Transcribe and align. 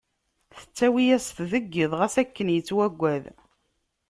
Tettawi-yas-t 0.59 1.37
deg 1.51 1.71
iḍ, 1.83 1.91
ɣas 1.99 2.15
akken 2.23 2.47
yettwaggad. 2.55 3.23